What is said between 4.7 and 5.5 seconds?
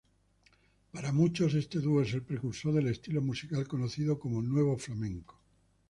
flamenco".